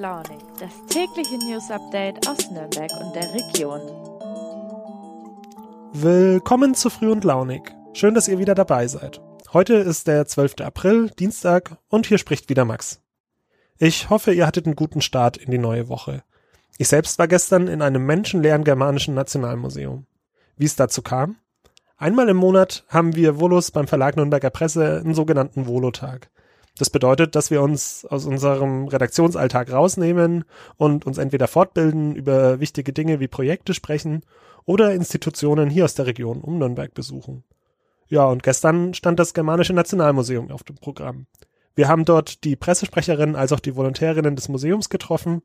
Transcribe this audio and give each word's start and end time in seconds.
Launig, 0.00 0.40
das 0.58 0.70
tägliche 0.88 1.36
News 1.36 1.70
Update 1.70 2.26
aus 2.26 2.50
Nürnberg 2.50 2.90
und 3.02 3.14
der 3.14 3.34
Region. 3.34 3.82
Willkommen 5.92 6.74
zu 6.74 6.88
Früh 6.88 7.12
und 7.12 7.22
Launig. 7.22 7.70
Schön, 7.92 8.14
dass 8.14 8.26
ihr 8.26 8.38
wieder 8.38 8.54
dabei 8.54 8.86
seid. 8.86 9.20
Heute 9.52 9.74
ist 9.74 10.06
der 10.06 10.24
12. 10.24 10.62
April, 10.62 11.10
Dienstag, 11.18 11.76
und 11.88 12.06
hier 12.06 12.16
spricht 12.16 12.48
wieder 12.48 12.64
Max. 12.64 13.02
Ich 13.76 14.08
hoffe, 14.08 14.32
ihr 14.32 14.46
hattet 14.46 14.64
einen 14.64 14.74
guten 14.74 15.02
Start 15.02 15.36
in 15.36 15.50
die 15.50 15.58
neue 15.58 15.90
Woche. 15.90 16.22
Ich 16.78 16.88
selbst 16.88 17.18
war 17.18 17.28
gestern 17.28 17.68
in 17.68 17.82
einem 17.82 18.06
menschenleeren 18.06 18.64
germanischen 18.64 19.12
Nationalmuseum. 19.12 20.06
Wie 20.56 20.64
es 20.64 20.76
dazu 20.76 21.02
kam? 21.02 21.36
Einmal 21.98 22.30
im 22.30 22.38
Monat 22.38 22.86
haben 22.88 23.16
wir 23.16 23.38
Volos 23.38 23.70
beim 23.70 23.86
Verlag 23.86 24.16
Nürnberger 24.16 24.48
Presse 24.48 25.02
einen 25.04 25.12
sogenannten 25.12 25.66
Volotag. 25.66 26.30
Das 26.78 26.90
bedeutet, 26.90 27.34
dass 27.34 27.50
wir 27.50 27.62
uns 27.62 28.06
aus 28.06 28.24
unserem 28.24 28.88
Redaktionsalltag 28.88 29.72
rausnehmen 29.72 30.44
und 30.76 31.06
uns 31.06 31.18
entweder 31.18 31.46
fortbilden, 31.46 32.14
über 32.14 32.60
wichtige 32.60 32.92
Dinge 32.92 33.20
wie 33.20 33.28
Projekte 33.28 33.74
sprechen 33.74 34.22
oder 34.64 34.94
Institutionen 34.94 35.68
hier 35.68 35.84
aus 35.84 35.94
der 35.94 36.06
Region 36.06 36.40
um 36.40 36.58
Nürnberg 36.58 36.94
besuchen. 36.94 37.44
Ja, 38.08 38.24
und 38.26 38.42
gestern 38.42 38.94
stand 38.94 39.18
das 39.20 39.34
Germanische 39.34 39.72
Nationalmuseum 39.72 40.50
auf 40.50 40.64
dem 40.64 40.76
Programm. 40.76 41.26
Wir 41.74 41.88
haben 41.88 42.04
dort 42.04 42.44
die 42.44 42.56
Pressesprecherin 42.56 43.36
als 43.36 43.52
auch 43.52 43.60
die 43.60 43.76
Volontärinnen 43.76 44.36
des 44.36 44.48
Museums 44.48 44.88
getroffen 44.88 45.42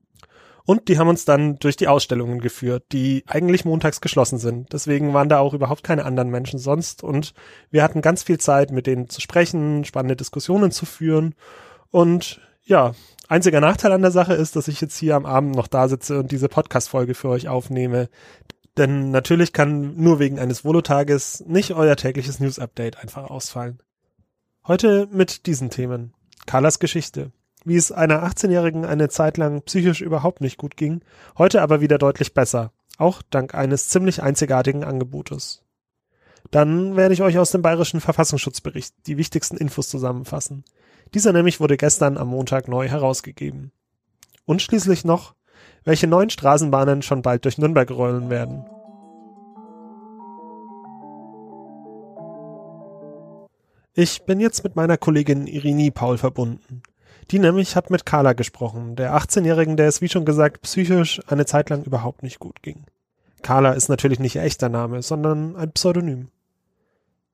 und 0.65 0.87
die 0.87 0.97
haben 0.97 1.07
uns 1.07 1.25
dann 1.25 1.57
durch 1.59 1.75
die 1.75 1.87
Ausstellungen 1.87 2.39
geführt, 2.39 2.85
die 2.91 3.23
eigentlich 3.27 3.65
montags 3.65 4.01
geschlossen 4.01 4.39
sind. 4.39 4.73
Deswegen 4.73 5.13
waren 5.13 5.29
da 5.29 5.37
auch 5.37 5.53
überhaupt 5.53 5.83
keine 5.83 6.05
anderen 6.05 6.29
Menschen 6.29 6.57
sonst. 6.57 7.03
Und 7.03 7.33
wir 7.69 7.83
hatten 7.83 8.01
ganz 8.01 8.23
viel 8.23 8.39
Zeit, 8.39 8.71
mit 8.71 8.87
denen 8.87 9.07
zu 9.07 9.21
sprechen, 9.21 9.85
spannende 9.85 10.15
Diskussionen 10.15 10.71
zu 10.71 10.87
führen. 10.87 11.35
Und 11.91 12.41
ja, 12.63 12.93
einziger 13.27 13.61
Nachteil 13.61 13.91
an 13.91 14.01
der 14.01 14.09
Sache 14.09 14.33
ist, 14.33 14.55
dass 14.55 14.67
ich 14.67 14.81
jetzt 14.81 14.97
hier 14.97 15.15
am 15.15 15.27
Abend 15.27 15.55
noch 15.55 15.67
da 15.67 15.87
sitze 15.87 16.17
und 16.17 16.31
diese 16.31 16.49
Podcast-Folge 16.49 17.13
für 17.13 17.29
euch 17.29 17.47
aufnehme. 17.47 18.09
Denn 18.75 19.11
natürlich 19.11 19.53
kann 19.53 19.95
nur 19.95 20.17
wegen 20.17 20.39
eines 20.39 20.65
Volotages 20.65 21.43
nicht 21.45 21.73
euer 21.73 21.95
tägliches 21.95 22.39
News-Update 22.39 22.97
einfach 22.97 23.29
ausfallen. 23.29 23.83
Heute 24.67 25.07
mit 25.11 25.45
diesen 25.45 25.69
Themen. 25.69 26.15
Carlas 26.47 26.79
Geschichte 26.79 27.31
wie 27.65 27.75
es 27.75 27.91
einer 27.91 28.23
18-Jährigen 28.23 28.85
eine 28.85 29.09
Zeit 29.09 29.37
lang 29.37 29.61
psychisch 29.63 30.01
überhaupt 30.01 30.39
nicht 30.39 30.57
gut 30.57 30.77
ging, 30.77 31.01
heute 31.37 31.61
aber 31.61 31.81
wieder 31.81 31.97
deutlich 31.97 32.33
besser, 32.33 32.71
auch 32.97 33.21
dank 33.29 33.53
eines 33.55 33.89
ziemlich 33.89 34.21
einzigartigen 34.23 34.83
Angebotes. 34.83 35.63
Dann 36.51 36.95
werde 36.95 37.13
ich 37.13 37.23
euch 37.23 37.39
aus 37.39 37.51
dem 37.51 37.63
Bayerischen 37.63 38.01
Verfassungsschutzbericht 38.01 38.93
die 39.07 39.17
wichtigsten 39.17 39.57
Infos 39.57 39.89
zusammenfassen. 39.89 40.63
Dieser 41.13 41.33
nämlich 41.33 41.59
wurde 41.59 41.75
gestern 41.75 42.17
am 42.17 42.27
Montag 42.27 42.67
neu 42.67 42.87
herausgegeben. 42.87 43.71
Und 44.45 44.61
schließlich 44.61 45.03
noch, 45.03 45.33
welche 45.83 46.07
neuen 46.07 46.29
Straßenbahnen 46.29 47.01
schon 47.01 47.23
bald 47.23 47.45
durch 47.45 47.57
Nürnberg 47.57 47.89
rollen 47.89 48.29
werden. 48.29 48.65
Ich 53.95 54.23
bin 54.23 54.39
jetzt 54.39 54.63
mit 54.63 54.75
meiner 54.75 54.97
Kollegin 54.97 55.47
Irini 55.47 55.89
Paul 55.89 56.17
verbunden. 56.17 56.83
Die 57.31 57.39
nämlich 57.39 57.75
hat 57.75 57.89
mit 57.89 58.05
Carla 58.05 58.33
gesprochen, 58.33 58.95
der 58.95 59.15
18-Jährigen, 59.15 59.77
der 59.77 59.87
es 59.87 60.01
wie 60.01 60.09
schon 60.09 60.25
gesagt 60.25 60.61
psychisch 60.61 61.21
eine 61.27 61.45
Zeit 61.45 61.69
lang 61.69 61.83
überhaupt 61.83 62.21
nicht 62.23 62.39
gut 62.39 62.61
ging. 62.61 62.85
Carla 63.41 63.73
ist 63.73 63.89
natürlich 63.89 64.19
nicht 64.19 64.35
ihr 64.35 64.43
echter 64.43 64.69
Name, 64.69 65.01
sondern 65.01 65.55
ein 65.55 65.71
Pseudonym. 65.71 66.29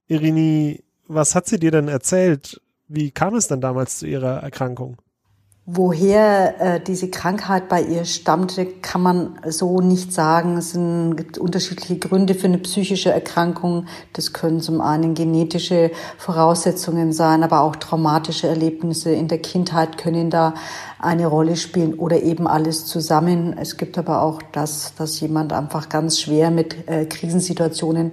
Irini, 0.07 0.83
was 1.07 1.35
hat 1.35 1.47
sie 1.47 1.59
dir 1.59 1.71
denn 1.71 1.87
erzählt? 1.87 2.61
Wie 2.87 3.11
kam 3.11 3.35
es 3.35 3.47
denn 3.47 3.61
damals 3.61 3.99
zu 3.99 4.07
ihrer 4.07 4.41
Erkrankung? 4.43 4.97
Woher 5.73 6.59
äh, 6.59 6.79
diese 6.81 7.09
Krankheit 7.09 7.69
bei 7.69 7.81
ihr 7.81 8.03
stammte, 8.03 8.65
kann 8.65 9.01
man 9.01 9.39
so 9.47 9.79
nicht 9.79 10.11
sagen. 10.11 10.57
Es 10.57 10.71
sind, 10.71 11.15
gibt 11.15 11.37
unterschiedliche 11.37 11.97
Gründe 11.97 12.35
für 12.35 12.47
eine 12.47 12.57
psychische 12.57 13.09
Erkrankung. 13.09 13.85
Das 14.11 14.33
können 14.33 14.59
zum 14.59 14.81
einen 14.81 15.13
genetische 15.13 15.91
Voraussetzungen 16.17 17.13
sein, 17.13 17.41
aber 17.41 17.61
auch 17.61 17.77
traumatische 17.77 18.49
Erlebnisse 18.49 19.13
in 19.13 19.29
der 19.29 19.37
Kindheit 19.37 19.97
können 19.97 20.29
da 20.29 20.55
eine 20.99 21.27
Rolle 21.27 21.55
spielen 21.55 21.93
oder 21.93 22.21
eben 22.21 22.47
alles 22.47 22.85
zusammen. 22.85 23.55
Es 23.57 23.77
gibt 23.77 23.97
aber 23.97 24.23
auch 24.23 24.41
das, 24.51 24.93
dass 24.95 25.21
jemand 25.21 25.53
einfach 25.53 25.87
ganz 25.87 26.19
schwer 26.19 26.51
mit 26.51 26.89
äh, 26.89 27.05
Krisensituationen 27.05 28.11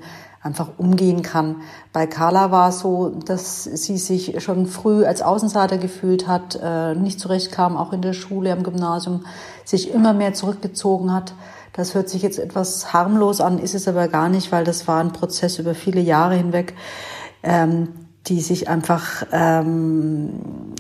einfach 0.49 0.71
umgehen 0.79 1.23
kann. 1.23 1.57
Bei 1.93 2.07
Carla 2.07 2.51
war 2.51 2.71
es 2.71 2.81
so, 2.81 3.11
dass 3.11 3.65
sie 3.65 3.99
sich 3.99 4.43
schon 4.43 4.67
früh 4.67 5.05
als 5.05 5.21
Außenseiter 5.21 5.77
gefühlt 5.77 6.27
hat, 6.27 6.59
äh, 6.61 6.95
nicht 6.95 7.21
zurechtkam, 7.21 7.77
auch 7.77 7.93
in 7.93 8.01
der 8.01 8.15
Schule, 8.15 8.51
am 8.53 8.63
Gymnasium, 8.63 9.27
sich 9.65 9.93
immer 9.93 10.15
mehr 10.15 10.33
zurückgezogen 10.33 11.13
hat. 11.13 11.35
Das 11.75 11.95
hört 11.95 12.09
sich 12.09 12.23
jetzt 12.23 12.39
etwas 12.39 12.95
harmlos 12.95 13.41
an, 13.41 13.59
ist 13.59 13.75
es 13.75 13.87
aber 13.87 14.09
gar 14.09 14.31
nicht, 14.31 14.51
weil 14.51 14.65
das 14.65 14.89
war 14.89 15.01
ein 15.01 15.13
Prozess 15.13 15.59
über 15.59 15.75
viele 15.75 16.01
Jahre 16.01 16.35
hinweg, 16.35 16.75
ähm, 17.43 17.91
die 18.27 18.41
sich 18.41 18.69
einfach 18.69 19.27
ähm, 19.31 20.75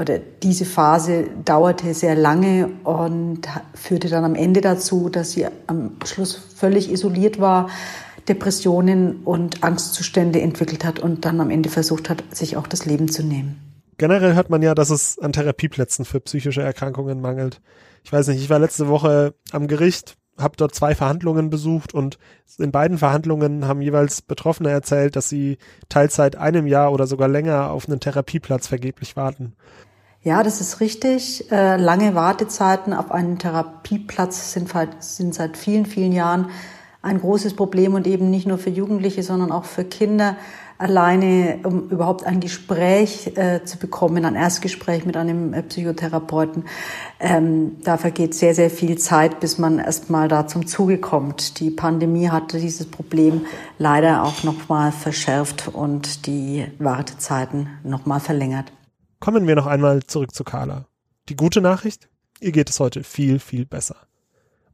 oder 0.00 0.18
diese 0.18 0.64
Phase 0.64 1.26
dauerte 1.44 1.94
sehr 1.94 2.16
lange 2.16 2.70
und 2.82 3.42
führte 3.74 4.08
dann 4.08 4.24
am 4.24 4.34
Ende 4.34 4.60
dazu, 4.60 5.08
dass 5.08 5.32
sie 5.32 5.46
am 5.66 5.96
Schluss 6.04 6.34
völlig 6.34 6.90
isoliert 6.90 7.40
war, 7.40 7.70
Depressionen 8.28 9.22
und 9.24 9.62
Angstzustände 9.62 10.40
entwickelt 10.40 10.84
hat 10.84 10.98
und 10.98 11.24
dann 11.24 11.40
am 11.40 11.50
Ende 11.50 11.68
versucht 11.68 12.10
hat, 12.10 12.24
sich 12.30 12.56
auch 12.56 12.66
das 12.66 12.86
Leben 12.86 13.08
zu 13.08 13.22
nehmen. 13.22 13.60
Generell 13.96 14.34
hört 14.34 14.50
man 14.50 14.62
ja, 14.62 14.74
dass 14.74 14.90
es 14.90 15.18
an 15.20 15.32
Therapieplätzen 15.32 16.04
für 16.04 16.18
psychische 16.20 16.62
Erkrankungen 16.62 17.20
mangelt. 17.20 17.60
Ich 18.02 18.12
weiß 18.12 18.28
nicht, 18.28 18.40
ich 18.40 18.50
war 18.50 18.58
letzte 18.58 18.88
Woche 18.88 19.34
am 19.52 19.68
Gericht, 19.68 20.16
habe 20.38 20.56
dort 20.56 20.74
zwei 20.74 20.94
Verhandlungen 20.94 21.50
besucht 21.50 21.94
und 21.94 22.18
in 22.58 22.72
beiden 22.72 22.98
Verhandlungen 22.98 23.66
haben 23.68 23.80
jeweils 23.80 24.22
Betroffene 24.22 24.70
erzählt, 24.70 25.16
dass 25.16 25.28
sie 25.28 25.58
teils 25.88 26.16
seit 26.16 26.36
einem 26.36 26.66
Jahr 26.66 26.92
oder 26.92 27.06
sogar 27.06 27.28
länger 27.28 27.70
auf 27.70 27.88
einen 27.88 28.00
Therapieplatz 28.00 28.66
vergeblich 28.66 29.16
warten. 29.16 29.54
Ja, 30.22 30.42
das 30.42 30.60
ist 30.60 30.80
richtig. 30.80 31.50
Äh, 31.52 31.76
lange 31.76 32.14
Wartezeiten 32.14 32.94
auf 32.94 33.12
einen 33.12 33.38
Therapieplatz 33.38 34.52
sind, 34.52 34.72
sind 35.00 35.34
seit 35.34 35.56
vielen, 35.56 35.86
vielen 35.86 36.12
Jahren 36.12 36.50
ein 37.02 37.20
großes 37.20 37.54
Problem 37.54 37.94
und 37.94 38.06
eben 38.06 38.30
nicht 38.30 38.46
nur 38.46 38.56
für 38.56 38.70
Jugendliche, 38.70 39.22
sondern 39.22 39.52
auch 39.52 39.64
für 39.64 39.84
Kinder 39.84 40.36
alleine, 40.78 41.60
um 41.64 41.88
überhaupt 41.88 42.24
ein 42.24 42.40
Gespräch 42.40 43.36
äh, 43.36 43.64
zu 43.64 43.78
bekommen, 43.78 44.24
ein 44.24 44.34
Erstgespräch 44.34 45.04
mit 45.04 45.16
einem 45.16 45.52
äh, 45.54 45.62
Psychotherapeuten. 45.62 46.64
Ähm, 47.20 47.76
da 47.84 47.96
vergeht 47.96 48.34
sehr, 48.34 48.54
sehr 48.54 48.70
viel 48.70 48.98
Zeit, 48.98 49.40
bis 49.40 49.58
man 49.58 49.78
erstmal 49.78 50.28
da 50.28 50.46
zum 50.46 50.66
Zuge 50.66 50.98
kommt. 50.98 51.60
Die 51.60 51.70
Pandemie 51.70 52.28
hatte 52.28 52.58
dieses 52.58 52.86
Problem 52.86 53.46
leider 53.78 54.22
auch 54.24 54.42
nochmal 54.42 54.92
verschärft 54.92 55.68
und 55.68 56.26
die 56.26 56.66
Wartezeiten 56.78 57.68
nochmal 57.84 58.20
verlängert. 58.20 58.72
Kommen 59.20 59.46
wir 59.46 59.54
noch 59.54 59.66
einmal 59.66 60.02
zurück 60.02 60.34
zu 60.34 60.44
Carla. 60.44 60.86
Die 61.28 61.36
gute 61.36 61.60
Nachricht? 61.60 62.08
Ihr 62.40 62.52
geht 62.52 62.68
es 62.68 62.80
heute 62.80 63.04
viel, 63.04 63.38
viel 63.38 63.64
besser. 63.64 63.96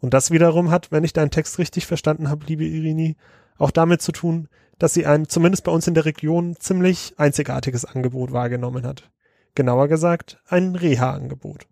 Und 0.00 0.14
das 0.14 0.30
wiederum 0.30 0.70
hat, 0.70 0.90
wenn 0.90 1.04
ich 1.04 1.12
deinen 1.12 1.30
Text 1.30 1.58
richtig 1.58 1.86
verstanden 1.86 2.28
habe, 2.30 2.46
liebe 2.46 2.64
Irini, 2.64 3.16
auch 3.58 3.70
damit 3.70 4.00
zu 4.02 4.12
tun, 4.12 4.48
dass 4.80 4.94
sie 4.94 5.06
ein, 5.06 5.28
zumindest 5.28 5.62
bei 5.62 5.70
uns 5.70 5.86
in 5.86 5.94
der 5.94 6.06
Region, 6.06 6.56
ziemlich 6.58 7.14
einzigartiges 7.16 7.84
Angebot 7.84 8.32
wahrgenommen 8.32 8.84
hat. 8.84 9.08
Genauer 9.54 9.86
gesagt, 9.86 10.38
ein 10.48 10.74
Reha-Angebot. 10.74 11.66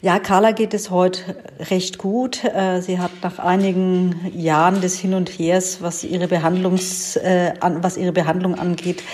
Ja, 0.00 0.18
Carla 0.18 0.50
geht 0.50 0.74
es 0.74 0.90
heute 0.90 1.36
recht 1.70 1.98
gut. 1.98 2.42
Äh, 2.42 2.80
sie 2.80 2.98
hat 2.98 3.12
nach 3.22 3.38
einigen 3.38 4.16
Jahren 4.34 4.80
des 4.80 4.98
Hin 4.98 5.14
und 5.14 5.28
Hers, 5.28 5.80
was 5.80 6.02
ihre 6.02 6.26
Behandlungs, 6.26 7.14
äh, 7.16 7.54
was 7.60 7.96
ihre 7.96 8.10
Behandlung 8.10 8.56
angeht, 8.56 9.04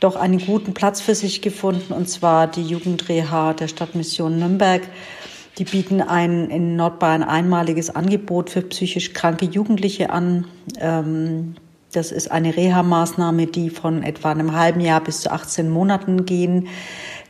doch 0.00 0.16
einen 0.16 0.38
guten 0.38 0.74
Platz 0.74 1.00
für 1.00 1.14
sich 1.14 1.40
gefunden, 1.40 1.94
und 1.94 2.10
zwar 2.10 2.46
die 2.46 2.62
Jugendreha 2.62 3.54
der 3.54 3.68
Stadtmission 3.68 4.38
Nürnberg. 4.38 4.82
Die 5.56 5.64
bieten 5.64 6.02
ein 6.02 6.50
in 6.50 6.76
Nordbayern 6.76 7.22
einmaliges 7.22 7.88
Angebot 7.88 8.50
für 8.50 8.60
psychisch 8.60 9.14
kranke 9.14 9.46
Jugendliche 9.46 10.10
an. 10.10 10.46
Ähm, 10.78 11.54
das 11.96 12.12
ist 12.12 12.30
eine 12.30 12.56
Reha-Maßnahme, 12.56 13.46
die 13.46 13.70
von 13.70 14.02
etwa 14.02 14.30
einem 14.30 14.52
halben 14.52 14.80
Jahr 14.80 15.02
bis 15.02 15.20
zu 15.20 15.30
18 15.30 15.70
Monaten 15.70 16.26
gehen 16.26 16.68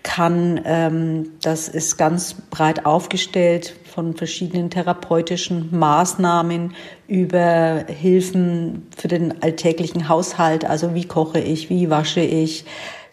kann. 0.02 0.60
Ähm, 0.64 1.30
das 1.42 1.68
ist 1.68 1.96
ganz 1.96 2.34
breit 2.50 2.86
aufgestellt 2.86 3.74
von 3.94 4.14
verschiedenen 4.14 4.70
therapeutischen 4.70 5.68
Maßnahmen 5.76 6.74
über 7.06 7.84
Hilfen 7.88 8.86
für 8.96 9.08
den 9.08 9.42
alltäglichen 9.42 10.08
Haushalt. 10.08 10.64
Also 10.64 10.94
wie 10.94 11.06
koche 11.06 11.40
ich, 11.40 11.70
wie 11.70 11.90
wasche 11.90 12.20
ich, 12.20 12.64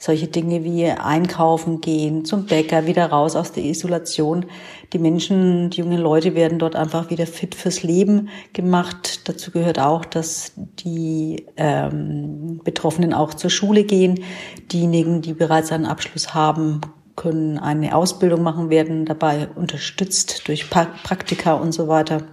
solche 0.01 0.27
Dinge 0.27 0.63
wie 0.63 0.87
einkaufen 0.87 1.79
gehen, 1.79 2.25
zum 2.25 2.47
Bäcker, 2.47 2.87
wieder 2.87 3.05
raus 3.11 3.35
aus 3.35 3.51
der 3.51 3.63
Isolation. 3.63 4.47
Die 4.93 4.97
Menschen, 4.97 5.69
die 5.69 5.81
jungen 5.81 5.99
Leute 5.99 6.33
werden 6.33 6.57
dort 6.57 6.75
einfach 6.75 7.11
wieder 7.11 7.27
fit 7.27 7.53
fürs 7.53 7.83
Leben 7.83 8.29
gemacht. 8.51 9.29
Dazu 9.29 9.51
gehört 9.51 9.77
auch, 9.77 10.03
dass 10.03 10.53
die 10.55 11.45
ähm, 11.55 12.61
Betroffenen 12.63 13.13
auch 13.13 13.35
zur 13.35 13.51
Schule 13.51 13.83
gehen. 13.83 14.23
Diejenigen, 14.71 15.21
die 15.21 15.33
bereits 15.33 15.71
einen 15.71 15.85
Abschluss 15.85 16.33
haben, 16.33 16.81
können 17.15 17.59
eine 17.59 17.95
Ausbildung 17.95 18.41
machen, 18.41 18.71
werden 18.71 19.05
dabei 19.05 19.49
unterstützt 19.53 20.47
durch 20.47 20.71
Praktika 20.71 21.53
und 21.53 21.73
so 21.73 21.87
weiter. 21.87 22.23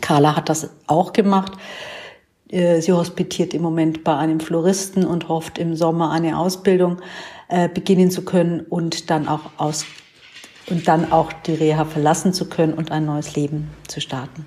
Carla 0.00 0.36
hat 0.36 0.48
das 0.48 0.70
auch 0.86 1.12
gemacht. 1.12 1.52
Äh, 2.50 2.80
sie 2.80 2.92
hospitiert 2.92 3.54
im 3.54 3.62
Moment 3.62 4.04
bei 4.04 4.16
einem 4.16 4.40
Floristen 4.40 5.04
und 5.04 5.28
hofft 5.28 5.58
im 5.58 5.74
Sommer 5.76 6.10
eine 6.10 6.38
Ausbildung 6.38 7.00
äh, 7.48 7.68
beginnen 7.68 8.10
zu 8.10 8.24
können 8.24 8.60
und 8.60 9.10
dann 9.10 9.28
auch 9.28 9.50
aus 9.56 9.84
und 10.70 10.86
dann 10.86 11.10
auch 11.12 11.32
die 11.32 11.54
Reha 11.54 11.84
verlassen 11.84 12.32
zu 12.32 12.48
können 12.48 12.74
und 12.74 12.90
ein 12.90 13.06
neues 13.06 13.34
Leben 13.36 13.70
zu 13.86 14.00
starten. 14.00 14.46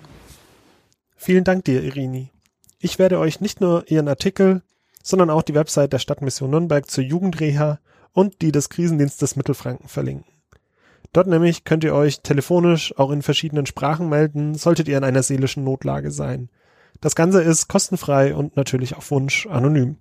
Vielen 1.16 1.44
Dank 1.44 1.66
dir, 1.66 1.82
Irini. 1.84 2.32
Ich 2.80 3.00
werde 3.00 3.20
euch 3.20 3.42
nicht 3.42 3.62
nur 3.62 3.90
ihren 3.90 4.08
Artikel, 4.08 4.62
sondern 5.04 5.30
auch 5.30 5.42
die 5.42 5.56
Website 5.56 5.94
der 5.94 6.00
Stadtmission 6.00 6.52
Nürnberg 6.52 6.90
zur 6.90 7.04
Jugendreha 7.04 7.80
und 8.14 8.42
die 8.42 8.52
des 8.52 8.70
Krisendienstes 8.70 9.36
Mittelfranken 9.36 9.88
verlinken. 9.88 10.26
Dort 11.14 11.28
nämlich 11.28 11.64
könnt 11.64 11.84
ihr 11.84 11.94
euch 11.94 12.22
telefonisch 12.22 12.98
auch 12.98 13.12
in 13.12 13.22
verschiedenen 13.22 13.66
Sprachen 13.66 14.10
melden, 14.10 14.56
solltet 14.56 14.88
ihr 14.88 14.98
in 14.98 15.04
einer 15.04 15.24
seelischen 15.24 15.64
Notlage 15.64 16.12
sein. 16.12 16.50
Das 17.02 17.16
Ganze 17.16 17.42
ist 17.42 17.68
kostenfrei 17.68 18.36
und 18.36 18.56
natürlich 18.56 18.96
auf 18.96 19.10
Wunsch 19.10 19.48
anonym. 19.48 19.98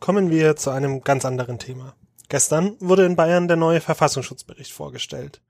Kommen 0.00 0.30
wir 0.30 0.56
zu 0.56 0.70
einem 0.70 1.02
ganz 1.02 1.26
anderen 1.26 1.58
Thema. 1.58 1.94
Gestern 2.30 2.76
wurde 2.80 3.04
in 3.04 3.16
Bayern 3.16 3.48
der 3.48 3.58
neue 3.58 3.82
Verfassungsschutzbericht 3.82 4.72
vorgestellt. 4.72 5.42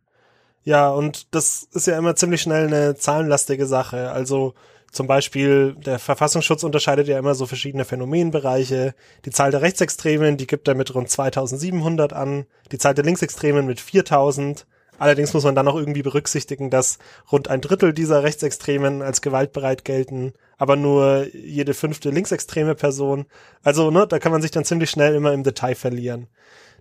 Ja, 0.65 0.91
und 0.91 1.33
das 1.37 1.69
ist 1.71 1.87
ja 1.87 1.97
immer 1.97 2.17
ziemlich 2.17 2.43
schnell 2.43 2.67
eine 2.67 2.97
zahlenlastige 2.97 3.67
Sache. 3.67 4.11
Also 4.11 4.55
zum 4.91 5.07
Beispiel, 5.07 5.77
der 5.77 6.01
Verfassungsschutz 6.01 6.65
unterscheidet 6.65 7.07
ja 7.07 7.17
immer 7.17 7.37
so 7.37 7.47
verschiedene 7.47 7.85
Phänomenbereiche. 7.85 8.97
Die 9.25 9.31
Zahl 9.31 9.53
der 9.53 9.63
Rechtsextremen, 9.63 10.37
die 10.37 10.49
gibt 10.49 10.67
er 10.67 10.75
mit 10.75 10.93
rund 10.97 11.11
2700 11.11 12.13
an. 12.13 12.47
Die 12.73 12.79
Zahl 12.79 12.95
der 12.95 13.05
Linksextremen 13.05 13.67
mit 13.67 13.81
4000. 13.81 14.67
Allerdings 14.99 15.35
muss 15.35 15.45
man 15.45 15.55
dann 15.55 15.69
auch 15.69 15.77
irgendwie 15.77 16.03
berücksichtigen, 16.03 16.71
dass 16.71 16.99
rund 17.31 17.49
ein 17.49 17.61
Drittel 17.61 17.93
dieser 17.93 18.23
Rechtsextremen 18.23 19.03
als 19.03 19.21
gewaltbereit 19.21 19.85
gelten, 19.85 20.33
aber 20.57 20.77
nur 20.77 21.27
jede 21.35 21.75
fünfte 21.75 22.11
linksextreme 22.11 22.75
Person. 22.75 23.27
Also, 23.63 23.91
ne, 23.91 24.07
da 24.07 24.19
kann 24.19 24.33
man 24.33 24.43
sich 24.43 24.51
dann 24.51 24.65
ziemlich 24.65 24.91
schnell 24.91 25.15
immer 25.15 25.33
im 25.33 25.43
Detail 25.43 25.75
verlieren. 25.75 26.29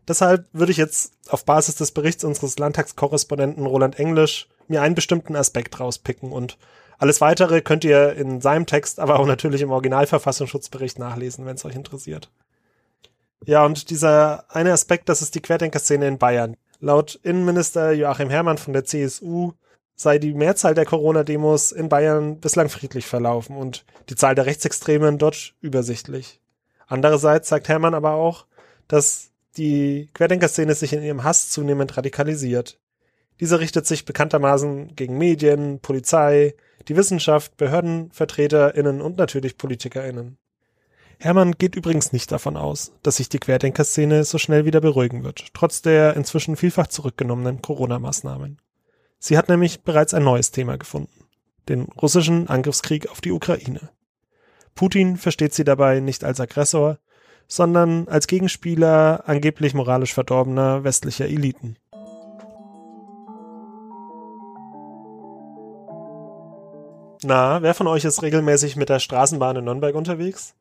Deshalb 0.08 0.46
würde 0.54 0.72
ich 0.72 0.78
jetzt 0.78 1.14
auf 1.30 1.46
Basis 1.46 1.76
des 1.76 1.92
Berichts 1.92 2.24
unseres 2.24 2.60
Landtagskorrespondenten 2.60 3.66
Roland 3.66 3.98
Englisch 4.00 4.48
mir 4.68 4.82
einen 4.82 4.96
bestimmten 4.96 5.36
Aspekt 5.36 5.80
rauspicken 5.80 6.32
und 6.32 6.58
alles 6.98 7.22
weitere 7.22 7.62
könnt 7.62 7.84
ihr 7.84 8.14
in 8.14 8.40
seinem 8.40 8.66
Text, 8.66 9.00
aber 9.00 9.20
auch 9.20 9.26
natürlich 9.26 9.62
im 9.62 9.72
Originalverfassungsschutzbericht 9.72 10.98
nachlesen, 11.00 11.46
wenn 11.46 11.56
es 11.56 11.66
euch 11.66 11.76
interessiert. 11.76 12.32
Ja, 13.46 13.66
und 13.66 13.90
dieser 13.90 14.46
eine 14.50 14.72
Aspekt, 14.72 15.10
das 15.10 15.22
ist 15.22 15.36
die 15.36 15.42
Querdenkerszene 15.42 16.08
in 16.08 16.18
Bayern. 16.18 16.56
Laut 16.86 17.20
Innenminister 17.24 17.94
Joachim 17.94 18.30
Herrmann 18.30 18.60
von 18.60 18.72
der 18.72 18.86
CSU 18.86 19.54
sei 19.96 20.20
die 20.20 20.36
Mehrzahl 20.36 20.76
der 20.76 20.86
Corona-Demos 20.86 21.72
in 21.72 21.90
Bayern 21.90 22.40
bislang 22.40 22.70
friedlich 22.70 23.08
verlaufen 23.08 23.58
und 23.58 23.86
die 24.08 24.16
Zahl 24.16 24.36
der 24.36 24.46
Rechtsextremen 24.46 25.18
dort 25.18 25.56
übersichtlich. 25.62 26.40
Andererseits 26.86 27.50
sagt 27.50 27.70
Herrmann 27.70 27.96
aber 27.96 28.12
auch, 28.12 28.46
dass 28.88 29.32
die 29.58 30.12
Querdenkerszene 30.14 30.76
sich 30.76 30.94
in 30.94 31.02
ihrem 31.02 31.24
Hass 31.24 31.50
zunehmend 31.50 31.98
radikalisiert. 31.98 32.78
Dieser 33.40 33.60
richtet 33.60 33.88
sich 33.88 34.06
bekanntermaßen 34.06 34.96
gegen 34.96 35.18
Medien, 35.18 35.80
Polizei, 35.80 36.54
die 36.88 36.96
Wissenschaft, 36.96 37.58
BehördenvertreterInnen 37.58 39.02
und 39.02 39.18
natürlich 39.18 39.58
PolitikerInnen. 39.58 40.38
Hermann 41.20 41.54
geht 41.54 41.76
übrigens 41.76 42.12
nicht 42.14 42.32
davon 42.32 42.58
aus, 42.58 42.92
dass 43.04 43.18
sich 43.18 43.30
die 43.30 43.40
Querdenkerszene 43.40 44.24
so 44.24 44.38
schnell 44.38 44.66
wieder 44.66 44.82
beruhigen 44.82 45.24
wird, 45.24 45.48
trotz 45.54 45.82
der 45.82 46.16
inzwischen 46.16 46.56
vielfach 46.56 46.88
zurückgenommenen 46.88 47.62
Corona-Maßnahmen. 47.62 48.60
Sie 49.20 49.38
hat 49.38 49.50
nämlich 49.50 49.82
bereits 49.82 50.14
ein 50.14 50.24
neues 50.24 50.52
Thema 50.52 50.78
gefunden. 50.78 51.26
Den 51.68 51.84
russischen 51.84 52.48
Angriffskrieg 52.48 53.10
auf 53.10 53.22
die 53.22 53.32
Ukraine. 53.32 53.90
Putin 54.76 55.18
versteht 55.18 55.54
sie 55.54 55.64
dabei 55.64 56.00
nicht 56.00 56.24
als 56.24 56.40
Aggressor, 56.40 57.00
sondern 57.48 58.08
als 58.08 58.28
Gegenspieler 58.28 59.24
angeblich 59.26 59.74
moralisch 59.74 60.14
verdorbener 60.14 60.84
westlicher 60.84 61.26
Eliten. 61.26 61.78
Na, 67.24 67.62
wer 67.62 67.74
von 67.74 67.88
euch 67.88 68.06
ist 68.06 68.22
regelmäßig 68.22 68.76
mit 68.76 68.90
der 68.90 69.00
Straßenbahn 69.00 69.56
in 69.56 69.66
Nürnberg 69.66 69.96
unterwegs? 69.96 70.54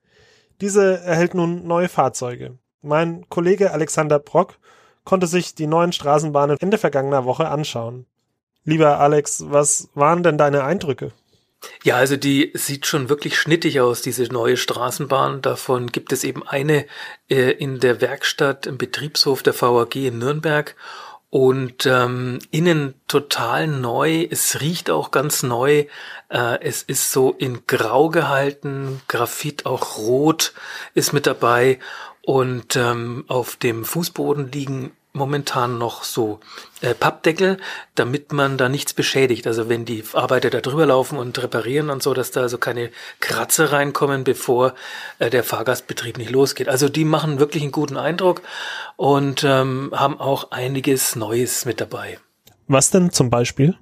Diese 0.61 1.01
erhält 1.01 1.35
nun 1.35 1.67
neue 1.67 1.89
Fahrzeuge. 1.89 2.59
Mein 2.83 3.29
Kollege 3.29 3.73
Alexander 3.73 4.19
Brock 4.19 4.59
konnte 5.05 5.27
sich 5.27 5.55
die 5.55 5.67
neuen 5.67 5.93
Straßenbahnen 5.93 6.57
Ende 6.61 6.79
vergangener 6.79 7.25
Woche 7.25 7.49
anschauen. 7.49 8.07
Lieber 8.65 8.99
Alex, 8.99 9.45
was 9.49 9.89
waren 9.95 10.23
denn 10.23 10.39
deine 10.39 10.65
Eindrücke? 10.65 11.13
Ja, 11.83 11.97
also 11.97 12.17
die 12.17 12.53
sieht 12.55 12.87
schon 12.87 13.09
wirklich 13.09 13.39
schnittig 13.39 13.81
aus, 13.81 14.03
diese 14.03 14.25
neue 14.25 14.57
Straßenbahn. 14.57 15.43
Davon 15.43 15.89
gibt 15.89 16.13
es 16.13 16.25
eben 16.25 16.47
eine 16.47 16.87
äh, 17.29 17.53
in 17.53 17.81
der 17.81 18.01
Werkstatt 18.01 18.67
im 18.67 18.79
Betriebshof 18.79 19.43
der 19.43 19.61
VAG 19.61 19.97
in 19.97 20.19
Nürnberg 20.19 20.77
und 21.35 21.85
ähm, 21.87 22.39
innen 22.53 22.95
total 23.09 23.67
neu. 23.67 24.25
Es 24.31 24.61
riecht 24.61 24.89
auch 24.89 25.11
ganz 25.11 25.43
neu. 25.43 25.87
Äh, 26.29 26.61
es 26.61 26.85
ist 26.85 27.11
so 27.11 27.33
in 27.33 27.67
Grau 27.67 28.09
gehalten, 28.09 29.03
Graphit 29.09 29.67
auch 29.67 29.99
rot 29.99 30.55
ist 30.95 31.13
mit 31.13 31.27
dabei 31.27 31.81
und 32.23 32.77
ähm, 32.77 33.25
auf 33.27 33.57
dem 33.57 33.85
Fußboden 33.85 34.53
liegen 34.53 34.93
momentan 35.15 35.79
noch 35.79 36.03
so 36.03 36.41
äh, 36.81 36.93
Pappdeckel, 36.93 37.59
damit 37.95 38.33
man 38.33 38.59
da 38.59 38.69
nichts 38.69 38.93
beschädigt. 38.93 39.47
Also 39.47 39.69
wenn 39.69 39.85
die 39.85 40.03
Arbeiter 40.13 40.51
da 40.51 40.61
drüber 40.61 40.87
laufen 40.87 41.19
und 41.19 41.41
reparieren 41.41 41.89
und 41.89 42.03
so, 42.03 42.15
dass 42.15 42.33
da 42.33 42.43
also 42.43 42.59
keine 42.59 42.91
Kratzer 43.21 43.73
reinkommen, 43.73 44.25
bevor 44.25 44.75
äh, 45.21 45.31
der 45.31 45.45
Fahrgastbetrieb 45.45 46.19
nicht 46.19 46.33
losgeht. 46.33 46.69
Also 46.69 46.89
die 46.89 47.05
machen 47.05 47.39
wirklich 47.39 47.63
einen 47.63 47.73
guten 47.73 47.97
Eindruck 47.97 48.43
und 48.97 49.45
ähm, 49.45 49.93
haben 49.95 50.19
auch 50.19 50.51
einiges 50.51 51.15
Neues 51.15 51.65
mit 51.65 51.81
dabei. 51.81 52.19
Was 52.67 52.91
denn 52.91 53.13
zum 53.13 53.31
Beispiel? 53.31 53.79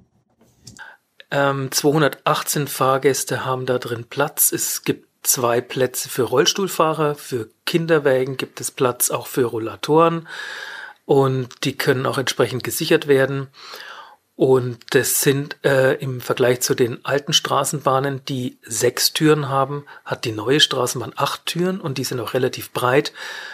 Ähm, 1.31 1.71
218 1.71 2.67
Fahrgäste 2.67 3.43
haben 3.43 3.65
da 3.65 3.79
drin 3.79 4.05
Platz. 4.07 4.51
Es 4.51 4.83
gibt 4.83 5.07
zwei 5.23 5.61
Plätze 5.61 6.09
für 6.09 6.23
Rollstuhlfahrer, 6.23 7.15
für 7.15 7.49
Kinderwägen 7.65 8.37
gibt 8.37 8.61
es 8.61 8.69
Platz 8.69 9.09
auch 9.09 9.25
für 9.25 9.45
Rollatoren 9.45 10.27
und 11.05 11.49
die 11.63 11.77
können 11.77 12.05
auch 12.05 12.17
entsprechend 12.17 12.63
gesichert 12.63 13.07
werden. 13.07 13.47
Und 14.35 14.79
das 14.95 15.21
sind 15.21 15.57
äh, 15.63 15.93
im 15.95 16.19
Vergleich 16.19 16.61
zu 16.61 16.73
den 16.73 17.05
alten 17.05 17.33
Straßenbahnen, 17.33 18.25
die 18.25 18.57
sechs 18.63 19.13
Türen 19.13 19.47
haben, 19.47 19.85
hat 20.05 20.25
die 20.25 20.31
neue 20.31 20.59
Straßenbahn 20.59 21.13
acht 21.15 21.45
Türen 21.45 21.79
und 21.79 21.99
die 21.99 22.03
sind 22.03 22.19
auch 22.19 22.33
relativ 22.33 22.71
breit. 22.71 23.13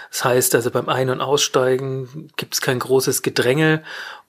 Das 0.10 0.24
heißt 0.24 0.56
also 0.56 0.72
beim 0.72 0.88
Ein- 0.88 1.10
und 1.10 1.20
Aussteigen 1.20 2.32
gibt 2.38 2.54
es 2.54 2.62
kein 2.62 2.80
großes 2.80 3.24
Gedränge 3.24 3.84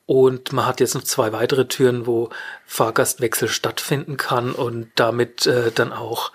und 0.07 0.53
man 0.53 0.67
hat 0.67 0.81
jetzt 0.81 0.97
noch 0.97 1.05
zwei 1.05 1.33
weitere 1.33 1.69
Türen, 1.69 2.05
wo 2.05 2.31
Fahrgastwechsel 2.67 3.47
stattfinden 3.47 4.17
kann 4.17 4.51
und 4.51 4.91
damit 4.97 5.47
äh, 5.47 5.71
dann 5.71 5.93
auch 5.93 6.33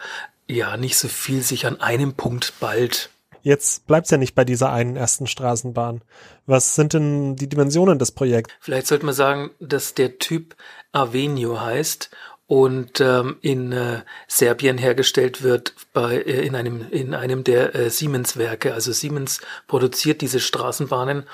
ja 0.47 0.77
nicht 0.77 0.97
so 0.97 1.09
viel 1.09 1.41
sich 1.41 1.65
an 1.65 1.81
einem 1.81 2.13
Punkt 2.13 2.53
bald 2.61 3.09
Jetzt 3.45 3.85
bleibt's 3.85 4.09
ja 4.09 4.17
nicht 4.17 4.33
bei 4.33 4.43
dieser 4.43 4.71
einen 4.71 4.95
ersten 4.95 5.27
Straßenbahn. 5.27 6.01
Was 6.47 6.73
sind 6.73 6.93
denn 6.93 7.35
die 7.35 7.47
Dimensionen 7.47 7.99
des 7.99 8.11
Projekts? 8.11 8.51
Vielleicht 8.59 8.87
sollte 8.87 9.05
man 9.05 9.13
sagen, 9.13 9.51
dass 9.59 9.93
der 9.93 10.17
Typ 10.17 10.55
Avenio 10.93 11.61
heißt 11.61 12.09
und 12.47 12.99
ähm, 13.01 13.37
in 13.41 13.71
äh, 13.71 14.01
Serbien 14.27 14.79
hergestellt 14.79 15.43
wird 15.43 15.75
bei 15.93 16.15
äh, 16.15 16.43
in 16.43 16.55
einem 16.55 16.89
in 16.89 17.13
einem 17.13 17.43
der 17.43 17.75
äh, 17.75 17.91
Siemens 17.91 18.35
Werke. 18.35 18.73
Also 18.73 18.91
Siemens 18.91 19.41
produziert 19.67 20.21
diese 20.21 20.39
Straßenbahnen 20.39 21.25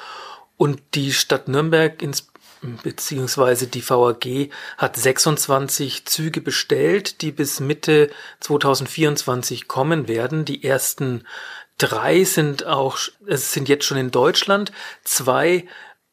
und 0.57 0.81
die 0.95 1.13
Stadt 1.13 1.47
Nürnberg 1.47 2.01
ins 2.01 2.27
beziehungsweise 2.83 3.67
die 3.67 3.87
VAG 3.87 4.49
hat 4.77 4.95
26 4.95 6.05
Züge 6.05 6.41
bestellt, 6.41 7.21
die 7.21 7.31
bis 7.31 7.59
Mitte 7.59 8.11
2024 8.39 9.67
kommen 9.67 10.07
werden. 10.07 10.45
Die 10.45 10.63
ersten 10.63 11.23
Drei 11.81 12.25
sind 12.25 12.67
auch, 12.67 12.99
es 13.25 13.53
sind 13.53 13.67
jetzt 13.67 13.85
schon 13.85 13.97
in 13.97 14.11
Deutschland. 14.11 14.71
Zwei 15.03 15.65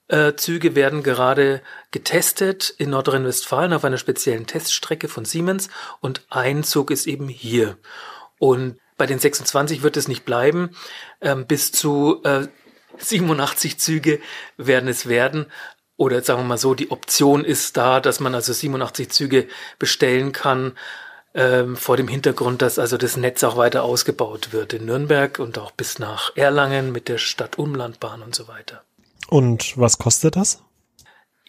äh, 0.08 0.32
Züge 0.32 0.74
werden 0.74 1.02
gerade 1.02 1.60
getestet 1.90 2.70
in 2.78 2.88
Nordrhein-Westfalen 2.88 3.74
auf 3.74 3.84
einer 3.84 3.98
speziellen 3.98 4.46
Teststrecke 4.46 5.08
von 5.08 5.26
Siemens 5.26 5.68
und 6.00 6.24
ein 6.30 6.64
Zug 6.64 6.90
ist 6.90 7.06
eben 7.06 7.28
hier. 7.28 7.76
Und 8.38 8.78
bei 8.96 9.04
den 9.04 9.18
26 9.18 9.82
wird 9.82 9.98
es 9.98 10.08
nicht 10.08 10.24
bleiben. 10.24 10.70
Ähm, 11.20 11.46
bis 11.46 11.70
zu 11.70 12.22
äh, 12.24 12.48
87 12.96 13.78
Züge 13.78 14.20
werden 14.56 14.88
es 14.88 15.06
werden. 15.06 15.52
Oder 15.98 16.22
sagen 16.22 16.40
wir 16.40 16.46
mal 16.46 16.56
so, 16.56 16.72
die 16.72 16.90
Option 16.90 17.44
ist 17.44 17.76
da, 17.76 18.00
dass 18.00 18.20
man 18.20 18.34
also 18.34 18.54
87 18.54 19.10
Züge 19.10 19.48
bestellen 19.78 20.32
kann. 20.32 20.78
Ähm, 21.34 21.76
vor 21.76 21.96
dem 21.96 22.08
Hintergrund, 22.08 22.62
dass 22.62 22.78
also 22.78 22.96
das 22.96 23.16
Netz 23.16 23.44
auch 23.44 23.56
weiter 23.56 23.82
ausgebaut 23.84 24.52
wird 24.52 24.72
in 24.72 24.86
Nürnberg 24.86 25.38
und 25.38 25.58
auch 25.58 25.70
bis 25.70 25.98
nach 25.98 26.36
Erlangen 26.36 26.92
mit 26.92 27.08
der 27.08 27.18
Stadt-Umlandbahn 27.18 28.22
und 28.22 28.34
so 28.34 28.48
weiter. 28.48 28.82
Und 29.28 29.76
was 29.76 29.98
kostet 29.98 30.36
das? 30.36 30.62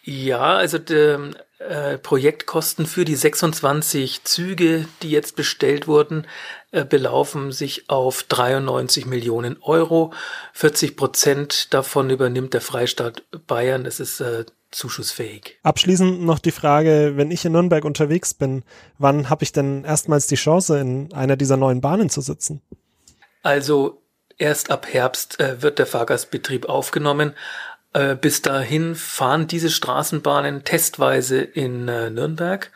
Ja, 0.02 0.56
also 0.56 0.78
die 0.78 1.34
äh, 1.58 1.98
Projektkosten 1.98 2.86
für 2.86 3.04
die 3.04 3.16
26 3.16 4.24
Züge, 4.24 4.86
die 5.02 5.10
jetzt 5.10 5.36
bestellt 5.36 5.86
wurden, 5.86 6.26
äh, 6.72 6.84
belaufen 6.84 7.52
sich 7.52 7.90
auf 7.90 8.22
93 8.22 9.06
Millionen 9.06 9.58
Euro. 9.62 10.12
40 10.54 10.96
Prozent 10.96 11.74
davon 11.74 12.08
übernimmt 12.08 12.54
der 12.54 12.62
Freistaat 12.62 13.24
Bayern. 13.46 13.84
Das 13.84 14.00
ist 14.00 14.20
äh, 14.20 14.46
zuschussfähig. 14.70 15.58
Abschließend 15.62 16.22
noch 16.22 16.38
die 16.38 16.50
Frage, 16.50 17.12
wenn 17.16 17.30
ich 17.30 17.44
in 17.44 17.52
Nürnberg 17.52 17.84
unterwegs 17.84 18.34
bin, 18.34 18.62
wann 18.98 19.30
habe 19.30 19.42
ich 19.42 19.52
denn 19.52 19.84
erstmals 19.84 20.26
die 20.26 20.36
Chance, 20.36 20.78
in 20.78 21.12
einer 21.12 21.36
dieser 21.36 21.56
neuen 21.56 21.80
Bahnen 21.80 22.10
zu 22.10 22.20
sitzen? 22.20 22.62
Also 23.42 24.02
erst 24.38 24.70
ab 24.70 24.86
Herbst 24.90 25.40
äh, 25.40 25.62
wird 25.62 25.78
der 25.78 25.86
Fahrgastbetrieb 25.86 26.68
aufgenommen. 26.68 27.34
Äh, 27.92 28.14
bis 28.14 28.42
dahin 28.42 28.94
fahren 28.94 29.46
diese 29.46 29.70
Straßenbahnen 29.70 30.64
testweise 30.64 31.40
in 31.40 31.88
äh, 31.88 32.10
Nürnberg. 32.10 32.70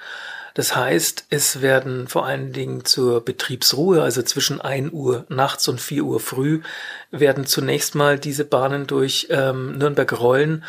Das 0.55 0.77
heißt, 0.77 1.27
es 1.31 1.63
werden 1.63 2.07
vor 2.07 2.27
allen 2.27 2.53
Dingen 2.53 2.85
zur 2.85 3.25
Betriebsruhe, 3.25 4.03
also 4.03 4.23
zwischen 4.23 4.61
1 4.61 4.93
Uhr 4.93 5.27
nachts 5.29 5.67
und 5.67 5.81
4 5.81 6.05
Uhr 6.05 6.21
früh, 6.21 6.63
werden 7.11 7.45
zunächst 7.45 7.97
mal 7.97 8.21
diese 8.21 8.45
Bahnen 8.45 8.87
durch 8.87 9.27
ähm, 9.31 9.77
Nürnberg 9.79 10.21
rollen 10.21 10.65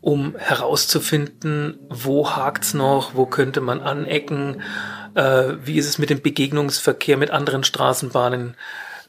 um 0.00 0.36
herauszufinden, 0.36 1.78
wo 1.88 2.30
hakt's 2.30 2.74
noch, 2.74 3.14
wo 3.14 3.26
könnte 3.26 3.60
man 3.60 3.80
anecken, 3.80 4.62
äh, 5.14 5.54
wie 5.64 5.78
ist 5.78 5.88
es 5.88 5.98
mit 5.98 6.10
dem 6.10 6.22
Begegnungsverkehr 6.22 7.16
mit 7.16 7.30
anderen 7.30 7.64
Straßenbahnen, 7.64 8.56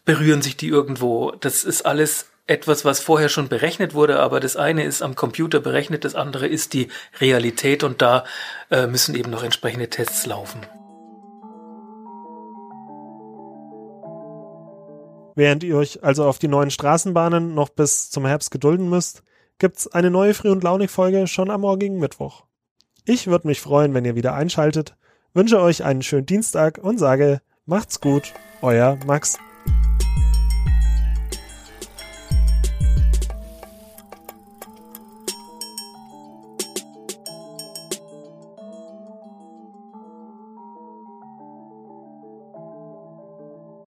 berühren 0.05 0.41
sich 0.41 0.57
die 0.57 0.69
irgendwo. 0.69 1.31
Das 1.31 1.63
ist 1.63 1.85
alles 1.85 2.27
etwas, 2.47 2.85
was 2.85 3.01
vorher 3.01 3.29
schon 3.29 3.49
berechnet 3.49 3.93
wurde, 3.93 4.19
aber 4.19 4.39
das 4.39 4.55
eine 4.55 4.83
ist 4.83 5.01
am 5.01 5.15
Computer 5.15 5.59
berechnet, 5.59 6.05
das 6.05 6.15
andere 6.15 6.47
ist 6.47 6.73
die 6.73 6.87
Realität 7.19 7.83
und 7.83 8.01
da 8.01 8.23
äh, 8.71 8.87
müssen 8.87 9.15
eben 9.15 9.29
noch 9.29 9.43
entsprechende 9.43 9.89
Tests 9.89 10.25
laufen. 10.25 10.61
Während 15.35 15.63
ihr 15.63 15.77
euch 15.77 16.03
also 16.03 16.25
auf 16.25 16.39
die 16.39 16.47
neuen 16.47 16.71
Straßenbahnen 16.71 17.53
noch 17.53 17.69
bis 17.69 18.09
zum 18.09 18.25
Herbst 18.25 18.49
gedulden 18.49 18.89
müsst, 18.89 19.21
gibt's 19.59 19.87
eine 19.87 20.11
neue 20.11 20.33
Früh- 20.33 20.51
und 20.51 20.63
Launig-Folge 20.63 21.27
schon 21.27 21.49
am 21.49 21.61
morgigen 21.61 21.99
Mittwoch. 21.99 22.45
Ich 23.05 23.27
würde 23.27 23.47
mich 23.47 23.61
freuen, 23.61 23.93
wenn 23.93 24.05
ihr 24.05 24.15
wieder 24.15 24.33
einschaltet, 24.33 24.95
wünsche 25.33 25.61
euch 25.61 25.83
einen 25.83 26.01
schönen 26.01 26.25
Dienstag 26.25 26.77
und 26.77 26.97
sage, 26.97 27.41
macht's 27.65 28.01
gut, 28.01 28.33
euer 28.61 28.97
Max. 29.05 29.37